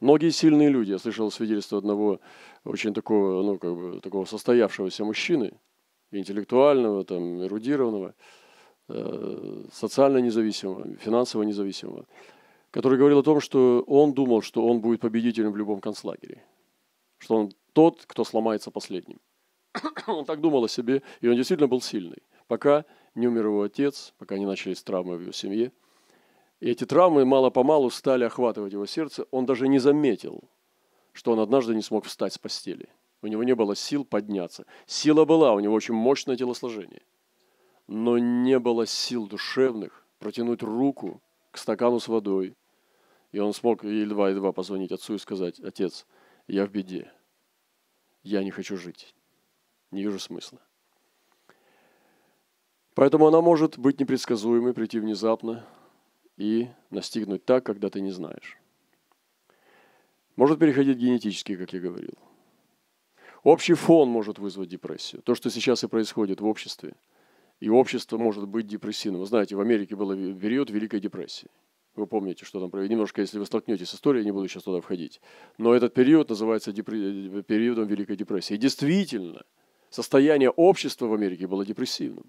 Многие 0.00 0.30
сильные 0.30 0.68
люди, 0.68 0.90
я 0.90 0.98
слышал 0.98 1.30
свидетельство 1.30 1.78
одного 1.78 2.20
очень 2.64 2.94
такого, 2.94 3.42
ну, 3.42 3.58
как 3.58 3.74
бы, 3.74 4.00
такого 4.00 4.24
состоявшегося 4.24 5.04
мужчины, 5.04 5.52
интеллектуального, 6.10 7.04
там, 7.04 7.42
эрудированного, 7.42 8.14
э, 8.88 9.64
социально 9.72 10.18
независимого, 10.18 10.96
финансово 10.96 11.42
независимого, 11.42 12.06
который 12.70 12.98
говорил 12.98 13.20
о 13.20 13.22
том, 13.22 13.40
что 13.40 13.82
он 13.86 14.12
думал, 14.12 14.42
что 14.42 14.66
он 14.66 14.80
будет 14.80 15.00
победителем 15.00 15.52
в 15.52 15.56
любом 15.56 15.80
концлагере, 15.80 16.42
что 17.18 17.36
он 17.36 17.52
тот, 17.72 18.04
кто 18.06 18.24
сломается 18.24 18.70
последним. 18.70 19.20
он 20.06 20.24
так 20.24 20.40
думал 20.40 20.64
о 20.64 20.68
себе, 20.68 21.02
и 21.20 21.28
он 21.28 21.36
действительно 21.36 21.68
был 21.68 21.80
сильный, 21.80 22.22
пока 22.46 22.84
не 23.14 23.26
умер 23.28 23.46
его 23.46 23.62
отец, 23.62 24.14
пока 24.18 24.38
не 24.38 24.46
начались 24.46 24.82
травмы 24.82 25.16
в 25.16 25.22
его 25.22 25.32
семье– 25.32 25.72
и 26.64 26.70
эти 26.70 26.86
травмы 26.86 27.26
мало-помалу 27.26 27.90
стали 27.90 28.24
охватывать 28.24 28.72
его 28.72 28.86
сердце. 28.86 29.26
Он 29.30 29.44
даже 29.44 29.68
не 29.68 29.78
заметил, 29.78 30.44
что 31.12 31.32
он 31.32 31.40
однажды 31.40 31.74
не 31.74 31.82
смог 31.82 32.06
встать 32.06 32.32
с 32.32 32.38
постели. 32.38 32.88
У 33.20 33.26
него 33.26 33.44
не 33.44 33.54
было 33.54 33.76
сил 33.76 34.02
подняться. 34.04 34.64
Сила 34.86 35.26
была, 35.26 35.52
у 35.52 35.60
него 35.60 35.74
очень 35.74 35.92
мощное 35.92 36.38
телосложение. 36.38 37.02
Но 37.86 38.16
не 38.16 38.58
было 38.58 38.86
сил 38.86 39.26
душевных 39.26 40.06
протянуть 40.18 40.62
руку 40.62 41.20
к 41.50 41.58
стакану 41.58 42.00
с 42.00 42.08
водой. 42.08 42.56
И 43.32 43.40
он 43.40 43.52
смог 43.52 43.84
едва-едва 43.84 44.52
позвонить 44.52 44.90
отцу 44.90 45.16
и 45.16 45.18
сказать, 45.18 45.60
отец, 45.60 46.06
я 46.46 46.64
в 46.66 46.70
беде. 46.70 47.12
Я 48.22 48.42
не 48.42 48.50
хочу 48.50 48.78
жить. 48.78 49.14
Не 49.94 50.02
вижу 50.02 50.18
смысла. 50.18 50.58
Поэтому 52.94 53.28
она 53.28 53.40
может 53.40 53.78
быть 53.78 54.00
непредсказуемой, 54.00 54.74
прийти 54.74 54.98
внезапно, 54.98 55.64
и 56.36 56.68
настигнуть 56.90 57.44
так, 57.44 57.64
когда 57.64 57.90
ты 57.90 58.00
не 58.00 58.10
знаешь. 58.10 58.58
Может 60.34 60.58
переходить 60.58 60.98
генетически, 60.98 61.54
как 61.54 61.72
я 61.72 61.78
говорил. 61.78 62.18
Общий 63.44 63.74
фон 63.74 64.08
может 64.08 64.40
вызвать 64.40 64.68
депрессию. 64.68 65.22
То, 65.22 65.36
что 65.36 65.48
сейчас 65.48 65.84
и 65.84 65.86
происходит 65.86 66.40
в 66.40 66.46
обществе. 66.46 66.94
И 67.60 67.68
общество 67.68 68.18
может 68.18 68.48
быть 68.48 68.66
депрессивным. 68.66 69.20
Вы 69.20 69.26
знаете, 69.26 69.54
в 69.54 69.60
Америке 69.60 69.94
был 69.94 70.10
период 70.36 70.70
Великой 70.70 70.98
депрессии. 70.98 71.50
Вы 71.94 72.08
помните, 72.08 72.44
что 72.44 72.58
там 72.58 72.68
происходит. 72.68 72.90
Немножко, 72.90 73.20
если 73.20 73.38
вы 73.38 73.46
столкнетесь 73.46 73.90
с 73.90 73.94
историей, 73.94 74.24
не 74.24 74.32
буду 74.32 74.48
сейчас 74.48 74.64
туда 74.64 74.80
входить. 74.80 75.20
Но 75.56 75.72
этот 75.72 75.94
период 75.94 76.30
называется 76.30 76.72
депр... 76.72 76.94
периодом 77.44 77.86
Великой 77.86 78.16
депрессии. 78.16 78.54
И 78.54 78.58
действительно, 78.58 79.44
состояние 79.94 80.50
общества 80.50 81.06
в 81.06 81.14
Америке 81.14 81.46
было 81.46 81.64
депрессивным. 81.64 82.28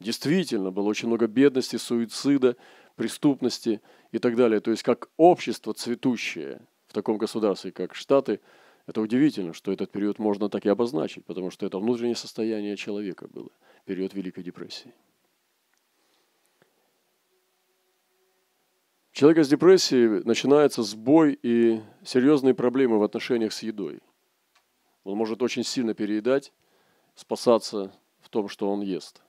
Действительно, 0.00 0.70
было 0.70 0.88
очень 0.88 1.06
много 1.06 1.26
бедности, 1.26 1.76
суицида, 1.76 2.56
преступности 2.96 3.82
и 4.10 4.18
так 4.18 4.36
далее. 4.36 4.60
То 4.60 4.70
есть 4.70 4.82
как 4.82 5.10
общество 5.18 5.74
цветущее 5.74 6.62
в 6.86 6.94
таком 6.94 7.18
государстве, 7.18 7.72
как 7.72 7.94
Штаты, 7.94 8.40
это 8.86 9.02
удивительно, 9.02 9.52
что 9.52 9.70
этот 9.70 9.92
период 9.92 10.18
можно 10.18 10.48
так 10.48 10.64
и 10.64 10.70
обозначить, 10.70 11.26
потому 11.26 11.50
что 11.50 11.66
это 11.66 11.78
внутреннее 11.78 12.16
состояние 12.16 12.76
человека 12.76 13.28
было, 13.28 13.50
период 13.84 14.14
Великой 14.14 14.42
депрессии. 14.42 14.94
Человека 19.12 19.44
с 19.44 19.48
депрессией 19.48 20.24
начинается 20.24 20.82
сбой 20.82 21.38
и 21.42 21.82
серьезные 22.02 22.54
проблемы 22.54 22.98
в 22.98 23.02
отношениях 23.02 23.52
с 23.52 23.62
едой. 23.62 24.00
Он 25.04 25.18
может 25.18 25.42
очень 25.42 25.64
сильно 25.64 25.92
переедать, 25.92 26.50
спасаться 27.14 27.92
в 28.20 28.28
том, 28.28 28.48
что 28.48 28.70
он 28.70 28.80
ест. 28.82 29.22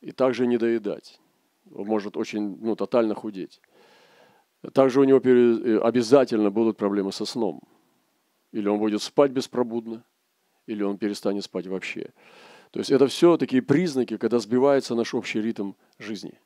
И 0.00 0.12
также 0.12 0.46
не 0.46 0.58
доедать 0.58 1.20
может 1.64 2.16
очень 2.16 2.58
ну, 2.60 2.76
тотально 2.76 3.14
худеть. 3.14 3.60
Также 4.72 5.00
у 5.00 5.04
него 5.04 5.20
э, 5.22 5.78
обязательно 5.78 6.50
будут 6.50 6.76
проблемы 6.76 7.12
со 7.12 7.24
сном. 7.24 7.60
Или 8.52 8.68
он 8.68 8.78
будет 8.78 9.02
спать 9.02 9.32
беспробудно, 9.32 10.04
или 10.66 10.82
он 10.82 10.98
перестанет 10.98 11.44
спать 11.44 11.66
вообще. 11.66 12.10
То 12.70 12.78
есть 12.78 12.90
это 12.90 13.06
все 13.06 13.36
такие 13.36 13.62
признаки, 13.62 14.16
когда 14.16 14.38
сбивается 14.38 14.94
наш 14.94 15.14
общий 15.14 15.40
ритм 15.40 15.72
жизни. 15.98 16.38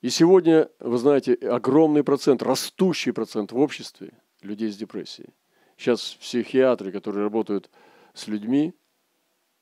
И 0.00 0.10
сегодня, 0.10 0.68
вы 0.80 0.98
знаете, 0.98 1.34
огромный 1.34 2.04
процент, 2.04 2.42
растущий 2.42 3.12
процент 3.12 3.52
в 3.52 3.58
обществе 3.58 4.12
людей 4.42 4.70
с 4.70 4.76
депрессией. 4.76 5.30
Сейчас 5.78 6.16
психиатры, 6.20 6.92
которые 6.92 7.22
работают 7.24 7.70
с 8.12 8.28
людьми, 8.28 8.74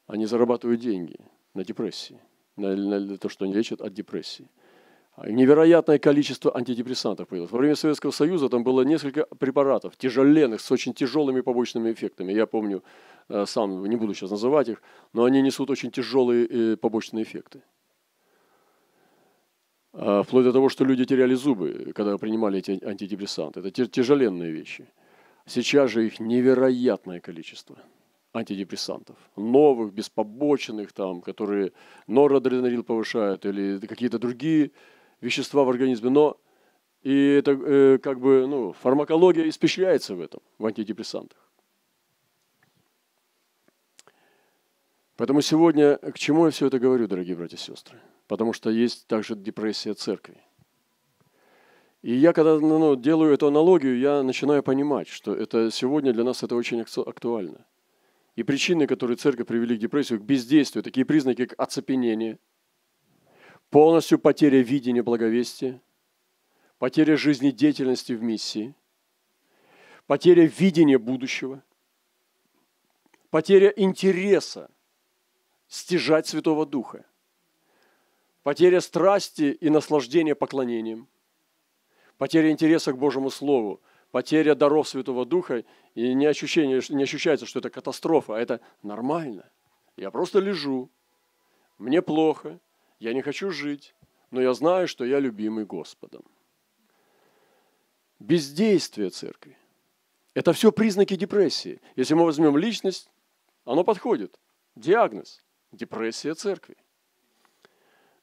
они 0.06 0.26
зарабатывают 0.26 0.80
деньги 0.80 1.16
на 1.54 1.64
депрессии 1.64 2.21
на, 2.56 2.76
на 2.76 3.18
то, 3.18 3.28
что 3.28 3.44
они 3.44 3.54
лечат 3.54 3.80
от 3.80 3.92
депрессии. 3.92 4.49
А 5.14 5.30
невероятное 5.30 5.99
количество 5.99 6.56
антидепрессантов 6.56 7.28
появилось. 7.28 7.50
Во 7.52 7.59
время 7.59 7.76
Советского 7.76 8.12
Союза 8.12 8.49
там 8.49 8.64
было 8.64 8.82
несколько 8.82 9.26
препаратов, 9.38 9.97
тяжеленных, 9.97 10.61
с 10.61 10.73
очень 10.73 10.94
тяжелыми 10.94 11.42
побочными 11.42 11.92
эффектами. 11.92 12.32
Я 12.32 12.47
помню, 12.47 12.82
э, 13.28 13.44
сам 13.47 13.85
не 13.85 13.97
буду 13.97 14.14
сейчас 14.14 14.30
называть 14.30 14.68
их, 14.68 14.82
но 15.12 15.25
они 15.25 15.42
несут 15.42 15.71
очень 15.71 15.90
тяжелые 15.90 16.47
э, 16.47 16.76
побочные 16.76 17.25
эффекты. 17.25 17.62
А, 19.92 20.23
вплоть 20.23 20.44
до 20.44 20.52
того, 20.52 20.71
что 20.71 20.87
люди 20.87 21.04
теряли 21.04 21.35
зубы, 21.35 21.92
когда 21.94 22.16
принимали 22.16 22.59
эти 22.59 22.82
антидепрессанты. 22.82 23.61
Это 23.61 23.87
тяжеленные 23.87 24.50
вещи. 24.50 24.88
Сейчас 25.44 25.90
же 25.90 26.06
их 26.06 26.21
невероятное 26.21 27.21
количество– 27.21 27.76
антидепрессантов, 28.34 29.16
новых, 29.36 29.92
беспобоченных, 29.92 30.92
там, 30.92 31.20
которые 31.20 31.72
норадреналин 32.06 32.82
повышают 32.82 33.44
или 33.44 33.78
какие-то 33.86 34.18
другие 34.18 34.70
вещества 35.20 35.64
в 35.64 35.68
организме, 35.68 36.10
но 36.10 36.38
и 37.02 37.34
это 37.38 37.52
э, 37.52 37.98
как 37.98 38.20
бы, 38.20 38.46
ну, 38.46 38.72
фармакология 38.72 39.48
испещряется 39.48 40.14
в 40.14 40.20
этом, 40.20 40.40
в 40.58 40.66
антидепрессантах. 40.66 41.38
Поэтому 45.16 45.42
сегодня 45.42 45.96
к 45.96 46.18
чему 46.18 46.46
я 46.46 46.50
все 46.50 46.66
это 46.66 46.78
говорю, 46.78 47.06
дорогие 47.06 47.36
братья 47.36 47.56
и 47.56 47.60
сестры? 47.60 48.00
Потому 48.28 48.52
что 48.52 48.70
есть 48.70 49.06
также 49.06 49.36
депрессия 49.36 49.94
церкви. 49.94 50.40
И 52.02 52.14
я, 52.14 52.32
когда 52.32 52.58
ну, 52.58 52.96
делаю 52.96 53.32
эту 53.32 53.46
аналогию, 53.46 53.98
я 53.98 54.22
начинаю 54.22 54.62
понимать, 54.62 55.06
что 55.06 55.34
это 55.34 55.70
сегодня 55.70 56.12
для 56.12 56.24
нас 56.24 56.42
это 56.42 56.56
очень 56.56 56.80
актуально. 56.80 57.64
И 58.34 58.42
причины, 58.42 58.86
которые 58.86 59.16
церковь 59.16 59.46
привели 59.46 59.76
к 59.76 59.80
депрессии, 59.80 60.16
к 60.16 60.22
бездействию, 60.22 60.82
такие 60.82 61.04
признаки, 61.04 61.46
как 61.46 61.60
оцепенение, 61.60 62.38
полностью 63.68 64.18
потеря 64.18 64.62
видения 64.62 65.02
благовестия, 65.02 65.82
потеря 66.78 67.16
жизнедеятельности 67.16 68.12
в 68.12 68.22
миссии, 68.22 68.74
потеря 70.06 70.46
видения 70.46 70.98
будущего, 70.98 71.62
потеря 73.30 73.72
интереса 73.76 74.70
стяжать 75.68 76.26
Святого 76.26 76.66
Духа. 76.66 77.04
Потеря 78.42 78.80
страсти 78.80 79.52
и 79.52 79.70
наслаждения 79.70 80.34
поклонением. 80.34 81.08
Потеря 82.18 82.50
интереса 82.50 82.92
к 82.92 82.98
Божьему 82.98 83.30
Слову. 83.30 83.80
Потеря 84.12 84.54
даров 84.54 84.88
Святого 84.88 85.26
Духа. 85.26 85.64
И 85.95 86.14
не, 86.14 86.26
ощущение, 86.26 86.81
не 86.90 87.02
ощущается, 87.02 87.47
что 87.47 87.59
это 87.59 87.71
катастрофа, 87.71 88.37
а 88.37 88.40
это 88.40 88.61
нормально. 88.83 89.50
Я 89.97 90.11
просто 90.11 90.38
лежу. 90.38 90.90
Мне 91.78 92.02
плохо. 92.02 92.61
Я 93.00 93.14
не 93.14 93.23
хочу 93.23 93.50
жить. 93.50 93.95
Но 94.31 94.40
я 94.40 94.54
знаю, 94.54 94.87
что 94.87 95.04
я 95.04 95.19
любимый 95.19 95.64
Господом. 95.64 96.23
Бездействие 98.21 99.11
церкви. 99.11 99.57
Это 100.35 100.52
все 100.52 100.73
признаки 100.73 101.16
депрессии. 101.16 101.81
Если 101.97 102.14
мы 102.14 102.25
возьмем 102.25 102.57
личность, 102.57 103.11
оно 103.64 103.83
подходит. 103.83 104.38
Диагноз– 104.76 105.42
депрессия 105.73 106.35
церкви. 106.35 106.76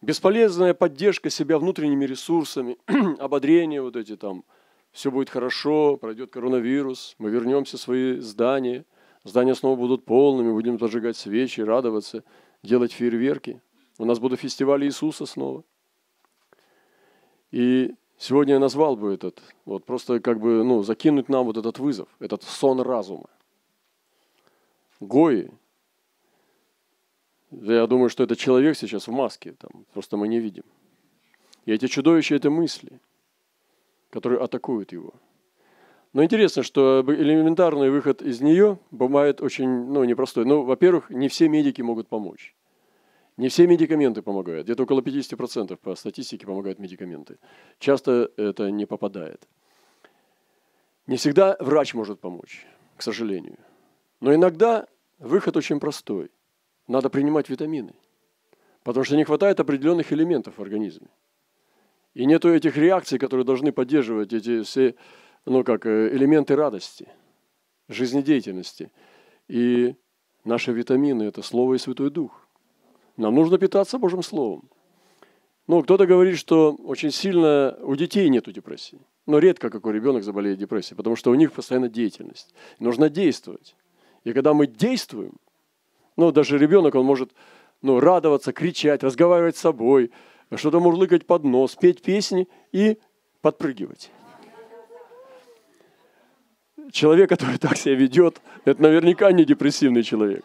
Бесполезная 0.02 0.74
поддержка 0.74 1.30
себя 1.30 1.60
внутренними 1.60 2.06
ресурсами, 2.06 2.78
ободрение 3.20 3.82
вот 3.82 3.96
эти 3.96 4.16
там, 4.16 4.46
все 4.92 5.12
будет 5.12 5.30
хорошо, 5.30 5.98
пройдет 5.98 6.32
коронавирус, 6.32 7.16
мы 7.18 7.30
вернемся 7.30 7.78
в 7.78 7.82
свои 7.82 8.20
здания, 8.20 8.86
здания 9.24 9.56
снова 9.56 9.76
будут 9.76 10.06
полными, 10.06 10.52
будем 10.52 10.80
зажигать 10.80 11.18
свечи, 11.18 11.62
радоваться, 11.62 12.24
делать 12.64 12.92
фейерверки. 12.92 13.62
У 13.98 14.06
нас 14.06 14.20
будут 14.20 14.40
фестивали 14.40 14.86
Иисуса 14.86 15.26
снова. 15.26 15.64
И 17.52 17.94
сегодня 18.18 18.54
я 18.54 18.60
назвал 18.60 18.96
бы 18.96 19.14
этот, 19.14 19.42
вот 19.66 19.86
просто 19.86 20.20
как 20.20 20.40
бы, 20.40 20.64
ну, 20.64 20.84
закинуть 20.84 21.30
нам 21.30 21.46
вот 21.46 21.58
этот 21.58 21.80
вызов, 21.80 22.08
этот 22.20 22.44
сон 22.44 22.82
разума. 22.82 23.30
Гои 25.00 25.52
я 27.52 27.88
думаю, 27.88 28.10
что 28.10 28.24
это 28.24 28.36
человек 28.36 28.78
сейчас 28.78 29.08
в 29.08 29.12
маске, 29.12 29.54
там, 29.54 29.86
просто 29.94 30.18
мы 30.18 30.28
не 30.28 30.40
видим. 30.40 30.64
И 31.66 31.72
эти 31.72 31.88
чудовища– 31.88 32.36
это 32.36 32.50
мысли, 32.50 33.00
которые 34.10 34.42
атакуют 34.42 34.92
его. 34.92 35.14
Но 36.14 36.24
интересно, 36.24 36.64
что 36.64 37.04
элементарный 37.08 37.92
выход 37.92 38.22
из 38.22 38.42
нее 38.42 38.80
бывает 38.90 39.42
очень 39.42 39.70
ну, 39.70 40.04
непростой. 40.04 40.46
Ну, 40.46 40.64
во-первых, 40.64 41.10
не 41.10 41.28
все 41.28 41.48
медики 41.48 41.82
могут 41.84 42.08
помочь. 42.08 42.56
Не 43.38 43.48
все 43.48 43.68
медикаменты 43.68 44.22
помогают. 44.22 44.66
Где-то 44.66 44.84
около 44.84 45.02
50% 45.02 45.78
по 45.78 45.96
статистике 45.96 46.46
помогают 46.46 46.80
медикаменты. 46.80 47.38
Часто 47.78 48.32
это 48.38 48.72
не 48.72 48.86
попадает. 48.86 49.48
Не 51.08 51.16
всегда 51.16 51.56
врач 51.60 51.94
может 51.94 52.20
помочь, 52.20 52.66
к 52.98 53.02
сожалению. 53.02 53.58
Но 54.20 54.34
иногда 54.34 54.88
выход 55.20 55.56
очень 55.58 55.80
простой 55.80 56.32
надо 56.88 57.10
принимать 57.10 57.50
витамины, 57.50 57.94
потому 58.84 59.04
что 59.04 59.16
не 59.16 59.24
хватает 59.24 59.60
определенных 59.60 60.12
элементов 60.12 60.58
в 60.58 60.62
организме. 60.62 61.08
И 62.20 62.26
нету 62.26 62.54
этих 62.54 62.76
реакций, 62.76 63.18
которые 63.18 63.46
должны 63.46 63.72
поддерживать 63.72 64.34
эти 64.34 64.64
все 64.64 64.96
ну, 65.46 65.64
как, 65.64 65.86
э, 65.86 66.10
элементы 66.14 66.54
радости, 66.54 67.08
жизнедеятельности. 67.88 68.92
И 69.48 69.96
наши 70.44 70.74
витамины– 70.74 71.24
это 71.30 71.42
Слово 71.42 71.76
и 71.76 71.78
Святой 71.78 72.10
Дух. 72.10 72.46
Нам 73.16 73.36
нужно 73.36 73.58
питаться 73.58 73.98
Божьим 74.00 74.22
Словом. 74.22 74.70
Ну, 75.66 75.82
кто-то 75.82 76.06
говорит, 76.06 76.38
что 76.38 76.76
очень 76.84 77.12
сильно 77.12 77.78
у 77.84 77.96
детей 77.96 78.28
нет 78.28 78.52
депрессии. 78.52 79.00
Но 79.26 79.40
редко 79.40 79.70
какой 79.70 79.94
ребенок 79.94 80.26
заболеет 80.26 80.60
депрессией, 80.60 80.98
потому 80.98 81.16
что 81.16 81.32
у 81.32 81.36
них 81.36 81.54
постоянно 81.54 81.88
деятельность. 81.88 82.54
Нужно 82.80 83.10
действовать. 83.10 83.78
И 84.26 84.34
когда 84.34 84.54
мы 84.54 84.68
действуем– 84.68 85.38
ну, 86.20 86.34
даже 86.34 86.58
ребенок, 86.58 86.96
он 86.96 87.06
может 87.06 87.32
ну, 87.82 88.02
радоваться, 88.02 88.52
кричать, 88.52 89.04
разговаривать 89.04 89.56
с 89.56 89.62
собой, 89.62 90.12
что-то 90.58 90.80
мурлыкать 90.80 91.26
под 91.26 91.44
нос, 91.44 91.76
петь 91.76 92.02
песни 92.02 92.48
и 92.72 92.98
подпрыгивать. 93.42 94.12
Человек, 96.92 97.30
который 97.30 97.58
так 97.58 97.78
себя 97.78 97.96
ведет, 97.96 98.42
это 98.66 98.82
наверняка 98.82 99.32
не 99.32 99.46
депрессивный 99.46 100.04
человек. 100.04 100.44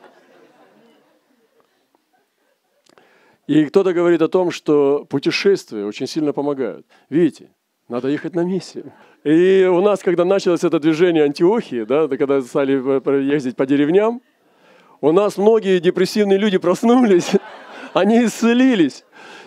И 3.47 3.65
кто-то 3.67 3.93
говорит 3.93 4.23
о 4.23 4.29
том, 4.29 4.51
что 4.51 5.05
путешествия 5.05 5.85
очень 5.85 6.07
сильно 6.07 6.33
помогают. 6.33 6.87
Видите, 7.11 7.51
надо 7.89 8.09
ехать 8.09 8.35
на 8.35 8.41
миссию. 8.41 8.93
И 9.23 9.69
у 9.71 9.81
нас, 9.83 10.01
когда 10.01 10.25
началось 10.25 10.65
это 10.65 10.81
движение 10.81 11.25
Антиохии, 11.25 11.85
да, 11.85 12.09
когда 12.09 12.41
стали 12.41 13.23
ездить 13.23 13.57
по 13.57 13.67
деревням, 13.67 14.23
у 15.01 15.13
нас 15.13 15.37
многие 15.37 15.81
депрессивные 15.81 16.39
люди 16.39 16.57
проснулись, 16.57 17.33
они 17.93 18.25
исцелились. 18.25 19.05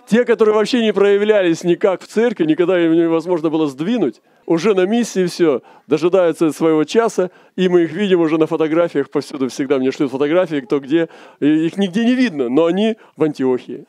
Те, 0.07 0.23
которые 0.23 0.55
вообще 0.55 0.81
не 0.81 0.93
проявлялись 0.93 1.65
никак 1.65 2.01
в 2.01 2.07
церкви, 2.07 2.45
никогда 2.45 2.79
им 2.79 2.93
невозможно 2.93 3.49
было 3.49 3.67
сдвинуть, 3.67 4.21
уже 4.45 4.73
на 4.73 4.85
миссии 4.85 5.25
все, 5.25 5.61
дожидаются 5.85 6.53
своего 6.53 6.85
часа, 6.85 7.29
и 7.57 7.67
мы 7.67 7.83
их 7.83 7.91
видим 7.91 8.21
уже 8.21 8.37
на 8.37 8.47
фотографиях 8.47 9.09
повсюду, 9.09 9.49
всегда 9.49 9.79
мне 9.79 9.91
шлют 9.91 10.09
фотографии, 10.09 10.61
кто 10.61 10.79
где, 10.79 11.09
и 11.41 11.65
их 11.65 11.77
нигде 11.77 12.05
не 12.05 12.15
видно, 12.15 12.47
но 12.47 12.67
они 12.67 12.95
в 13.17 13.23
Антиохии. 13.23 13.85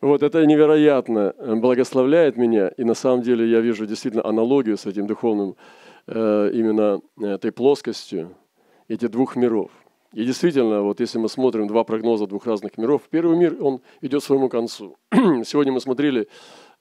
Вот 0.00 0.22
это 0.22 0.46
невероятно 0.46 1.34
благословляет 1.38 2.38
меня, 2.38 2.68
и 2.68 2.84
на 2.84 2.94
самом 2.94 3.20
деле 3.20 3.46
я 3.46 3.60
вижу 3.60 3.84
действительно 3.84 4.24
аналогию 4.24 4.78
с 4.78 4.86
этим 4.86 5.06
духовным 5.06 5.56
э, 6.06 6.50
именно 6.54 7.02
этой 7.20 7.52
плоскостью, 7.52 8.34
эти 8.88 9.06
двух 9.06 9.36
миров. 9.36 9.70
И 10.12 10.24
действительно, 10.24 10.82
вот 10.82 10.98
если 10.98 11.18
мы 11.18 11.28
смотрим 11.28 11.68
два 11.68 11.84
прогноза 11.84 12.26
двух 12.26 12.44
разных 12.46 12.76
миров, 12.76 13.02
первый 13.10 13.36
мир, 13.36 13.56
он 13.60 13.80
идет 14.00 14.22
к 14.22 14.24
своему 14.24 14.48
концу. 14.48 14.96
Сегодня 15.12 15.72
мы 15.72 15.80
смотрели 15.80 16.26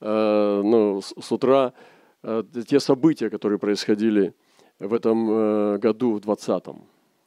э, 0.02 0.62
ну, 0.64 1.00
с, 1.00 1.14
с 1.22 1.32
утра 1.32 1.74
э, 2.24 2.44
те 2.68 2.80
события, 2.80 3.30
которые 3.30 3.60
происходили 3.60 4.34
в 4.80 4.96
этом 4.96 5.30
э, 5.30 5.78
году, 5.78 6.14
в 6.14 6.20
20-м. 6.22 6.82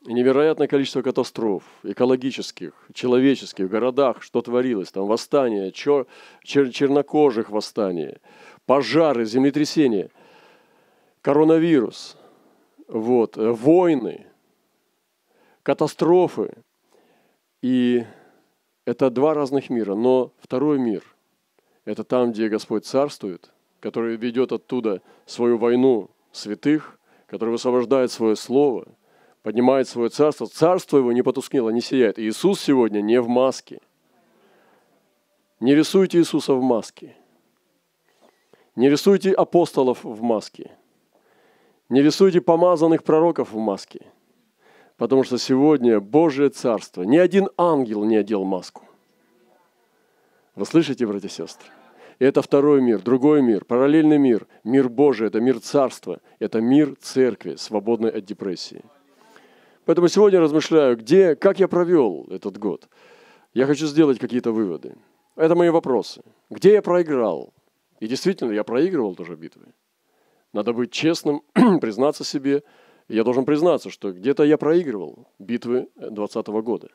И 0.09 0.13
невероятное 0.13 0.67
количество 0.67 1.03
катастроф, 1.03 1.63
экологических, 1.85 2.73
человеческих, 2.93 3.67
в 3.67 3.71
городах, 3.71 4.25
что 4.25 4.43
творилось, 4.43 4.91
там 4.91 5.07
восстания, 5.07 5.71
чер, 5.71 6.07
чер, 6.43 6.71
чернокожих 6.71 7.49
восстания, 7.51 8.19
пожары, 8.67 9.25
землетрясения, 9.25 10.11
коронавирус, 11.21 12.17
вот, 12.89 13.39
э, 13.39 13.53
войны– 13.53 14.27
катастрофы. 15.63 16.53
И 17.61 18.05
это 18.85 19.11
два 19.11 19.35
разных 19.35 19.71
мира. 19.71 19.95
Но 19.95 20.33
второй 20.39 20.79
мир– 20.79 21.03
это 21.85 22.05
там, 22.05 22.33
где 22.33 22.49
Господь 22.49 22.85
царствует, 22.85 23.51
который 23.81 24.17
ведет 24.17 24.53
оттуда 24.53 25.03
свою 25.27 25.59
войну 25.59 26.11
святых, 26.33 26.99
который 27.27 27.51
высвобождает 27.51 28.11
свое 28.11 28.37
слово, 28.37 28.87
поднимает 29.43 29.89
свое 29.89 30.09
царство. 30.11 30.47
Царство 30.47 30.99
его 30.99 31.13
не 31.13 31.23
потускнело, 31.23 31.71
не 31.71 31.81
сияет. 31.81 32.19
И 32.19 32.29
Иисус 32.29 32.61
сегодня 32.61 33.01
не 33.01 33.21
в 33.21 33.29
маске. 33.29 33.81
Не 35.61 35.75
рисуйте 35.75 36.19
Иисуса 36.19 36.55
в 36.55 36.63
маске. 36.63 37.17
Не 38.75 38.89
рисуйте 38.89 39.33
апостолов 39.33 40.03
в 40.03 40.23
маске. 40.23 40.73
Не 41.89 42.03
рисуйте 42.03 42.41
помазанных 42.41 43.05
пророков 43.05 43.53
в 43.53 43.59
маске– 43.59 44.07
Потому 44.97 45.25
что 45.25 45.39
сегодня 45.39 46.01
Божье 46.01 46.49
Царство, 46.51 47.03
ни 47.03 47.17
один 47.17 47.49
ангел 47.57 48.05
не 48.05 48.17
одел 48.17 48.45
маску. 48.45 48.85
Вы 50.55 50.67
слышите, 50.67 51.07
братья 51.07 51.29
и 51.29 51.31
сестры? 51.31 51.69
И 52.19 52.25
это 52.25 52.43
второй 52.43 52.83
мир, 52.83 53.01
другой 53.01 53.43
мир, 53.43 53.65
параллельный 53.65 54.19
мир. 54.19 54.47
Мир 54.65 54.89
Божий– 54.89 55.27
это 55.29 55.41
мир 55.41 55.61
Царства, 55.61 56.21
это 56.39 56.61
мир 56.61 56.95
Церкви, 57.01 57.57
свободной 57.57 58.11
от 58.11 58.25
депрессии. 58.25 58.85
Поэтому 59.87 60.09
сегодня 60.09 60.41
размышляю, 60.41 60.97
где, 60.97 61.35
как 61.35 61.59
я 61.59 61.69
провел 61.69 62.27
этот 62.31 62.59
год. 62.59 62.89
Я 63.55 63.67
хочу 63.67 63.87
сделать 63.87 64.19
какие-то 64.19 64.53
выводы. 64.53 64.95
Это 65.37 65.57
мои 65.57 65.71
вопросы. 65.71 66.23
Где 66.51 66.75
я 66.75 66.83
проиграл? 66.83 67.53
И 67.99 68.07
действительно, 68.07 68.53
я 68.53 68.63
проигрывал 68.63 69.15
тоже 69.15 69.35
битвы. 69.35 69.67
Надо 70.53 70.75
быть 70.75 70.93
честным, 70.93 71.43
признаться 71.81 72.25
себе– 72.25 72.63
я 73.09 73.25
должен 73.25 73.45
признаться, 73.45 73.91
что 73.91 74.13
где-то 74.13 74.45
я 74.45 74.59
проигрывал 74.59 75.27
битвы 75.39 75.89
2020 75.97 76.47
года. 76.49 76.89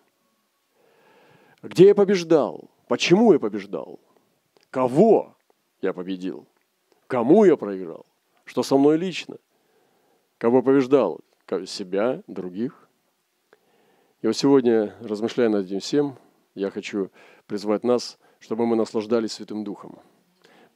Где 1.61 1.87
я 1.87 1.95
побеждал? 1.95 2.69
Почему 2.87 3.33
я 3.33 3.39
побеждал? 3.39 3.99
Кого 4.69 5.35
я 5.81 5.93
победил? 5.93 6.45
Кому 7.07 7.45
я 7.45 7.57
проиграл? 7.57 8.05
Что 8.45 8.63
со 8.63 8.77
мной 8.77 8.97
лично? 8.97 9.37
Кого 10.37 10.61
побеждал? 10.61 11.19
Себя, 11.65 12.21
других? 12.27 12.87
И 14.21 14.27
вот 14.27 14.35
сегодня, 14.35 14.95
размышляя 14.99 15.49
над 15.49 15.65
этим 15.65 15.79
всем, 15.79 16.17
я 16.55 16.69
хочу 16.71 17.09
призвать 17.45 17.83
нас, 17.83 18.17
чтобы 18.39 18.65
мы 18.65 18.75
наслаждались 18.75 19.33
Святым 19.33 19.63
Духом. 19.63 19.99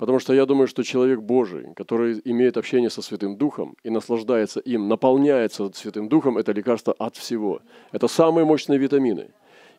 Потому 0.01 0.17
что 0.17 0.33
я 0.33 0.47
думаю, 0.47 0.65
что 0.65 0.81
человек 0.81 1.19
Божий, 1.19 1.75
который 1.75 2.19
имеет 2.25 2.57
общение 2.57 2.89
со 2.89 3.03
Святым 3.03 3.37
Духом 3.37 3.77
и 3.83 3.91
наслаждается 3.91 4.59
им, 4.59 4.87
наполняется 4.87 5.71
Святым 5.75 6.09
Духом, 6.09 6.39
это 6.39 6.53
лекарство 6.53 6.95
от 6.97 7.17
всего. 7.17 7.61
Это 7.91 8.07
самые 8.07 8.43
мощные 8.43 8.79
витамины. 8.79 9.29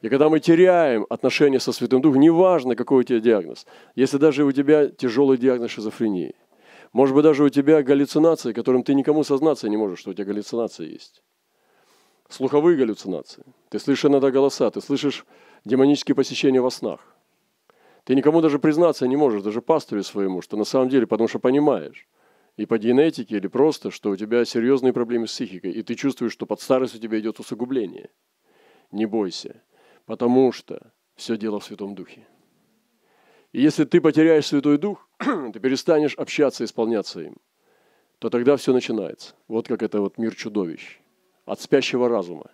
И 0.01 0.09
когда 0.09 0.29
мы 0.29 0.39
теряем 0.39 1.07
отношения 1.11 1.59
со 1.59 1.73
Святым 1.73 2.01
Духом, 2.01 2.21
неважно, 2.21 2.77
какой 2.77 3.01
у 3.01 3.03
тебя 3.03 3.19
диагноз, 3.19 3.67
если 3.97 4.17
даже 4.17 4.45
у 4.45 4.53
тебя 4.53 4.91
тяжелый 4.91 5.39
диагноз 5.39 5.73
шизофрении, 5.73 6.37
может 6.93 7.17
быть, 7.17 7.25
даже 7.25 7.43
у 7.43 7.49
тебя 7.49 7.83
галлюцинации, 7.83 8.53
которым 8.53 8.85
ты 8.85 8.95
никому 8.95 9.25
сознаться 9.25 9.69
не 9.69 9.77
можешь, 9.77 9.99
что 9.99 10.11
у 10.11 10.15
тебя 10.15 10.27
галлюцинации 10.27 10.89
есть. 10.89 11.21
Слуховые 12.29 12.77
галлюцинации. 12.77 13.43
Ты 13.71 13.81
слышишь 13.81 14.05
иногда 14.05 14.31
голоса, 14.31 14.71
ты 14.71 14.81
слышишь 14.81 15.27
демонические 15.65 16.15
посещения 16.15 16.61
во 16.61 16.71
снах. 16.71 17.12
Ты 18.05 18.15
никому 18.15 18.41
даже 18.41 18.59
признаться 18.59 19.07
не 19.07 19.17
можешь, 19.17 19.43
даже 19.43 19.63
пастырю 19.63 20.03
своему, 20.03 20.43
что 20.43 20.57
на 20.57 20.65
самом 20.65 20.89
деле, 20.89 21.07
потому 21.07 21.29
что 21.29 21.39
понимаешь, 21.39 22.09
и 22.57 22.67
по 22.67 22.79
генетике, 22.79 23.37
или 23.37 23.47
просто, 23.47 23.91
что 23.91 24.11
у 24.11 24.17
тебя 24.17 24.45
серьезные 24.45 24.93
проблемы 24.93 25.27
с 25.27 25.33
психикой, 25.33 25.73
и 25.73 25.83
ты 25.83 25.95
чувствуешь, 25.95 26.33
что 26.33 26.47
под 26.47 26.61
старость 26.61 26.97
у 26.97 26.99
тебя 26.99 27.19
идет 27.21 27.39
усугубление. 27.39 28.11
Не 28.91 29.07
бойся, 29.07 29.63
потому 30.05 30.53
что 30.53 30.93
все 31.15 31.37
дело 31.37 31.61
в 31.61 31.65
Святом 31.65 31.95
Духе. 31.95 32.27
И 33.53 33.63
если 33.63 33.85
ты 33.85 34.01
потеряешь 34.01 34.47
Святой 34.47 34.79
Дух, 34.79 35.09
ты 35.19 35.61
перестанешь 35.61 36.15
общаться, 36.17 36.65
исполняться 36.65 37.21
им, 37.21 37.37
то 38.19 38.31
тогда 38.31 38.57
все 38.57 38.73
начинается. 38.73 39.35
Вот 39.49 39.69
как 39.69 39.83
это 39.83 40.01
вот 40.01 40.19
мир 40.19 40.35
чудовищ 40.35 41.01
от 41.45 41.61
спящего 41.61 42.09
разума. 42.09 42.51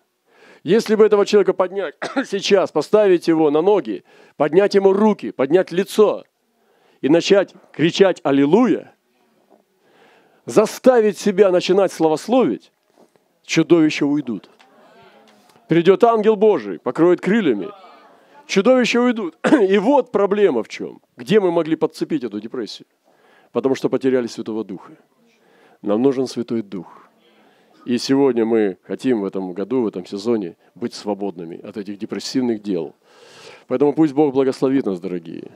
Если 0.62 0.94
бы 0.94 1.04
этого 1.04 1.24
человека 1.24 1.52
поднять 1.52 1.94
сейчас, 2.26 2.72
поставить 2.72 3.28
его 3.28 3.50
на 3.50 3.62
ноги, 3.62 4.04
поднять 4.36 4.74
ему 4.74 4.92
руки, 4.92 5.30
поднять 5.30 5.72
лицо 5.72 6.24
и 7.00 7.08
начать 7.08 7.54
кричать 7.72 8.20
«Аллилуйя», 8.24 8.94
заставить 10.46 11.18
себя 11.18 11.50
начинать 11.50 11.92
славословить, 11.92 12.72
чудовища 13.44 14.06
уйдут. 14.06 14.50
Придет 15.68 16.02
ангел 16.04 16.36
Божий, 16.36 16.78
покроет 16.78 17.20
крыльями– 17.20 17.68
Чудовища 18.48 18.98
уйдут. 19.02 19.36
И 19.68 19.76
вот 19.78 20.10
проблема 20.10 20.62
в 20.62 20.68
чем. 20.68 21.00
Где 21.18 21.38
мы 21.38 21.52
могли 21.52 21.76
подцепить 21.76 22.24
эту 22.24 22.40
депрессию? 22.40 22.86
Потому 23.52 23.74
что 23.74 23.90
потеряли 23.90 24.26
Святого 24.26 24.64
Духа. 24.64 24.96
Нам 25.82 26.00
нужен 26.02 26.26
Святой 26.26 26.62
Дух. 26.62 27.07
И 27.84 27.98
сегодня 27.98 28.44
мы 28.44 28.78
хотим 28.82 29.20
в 29.20 29.24
этом 29.24 29.52
году, 29.52 29.82
в 29.82 29.86
этом 29.86 30.04
сезоне 30.04 30.56
быть 30.74 30.94
свободными 30.94 31.60
от 31.60 31.76
этих 31.76 31.98
депрессивных 31.98 32.62
дел. 32.62 32.94
Поэтому 33.66 33.92
пусть 33.92 34.14
Бог 34.14 34.32
благословит 34.32 34.86
нас, 34.86 35.00
дорогие. 35.00 35.50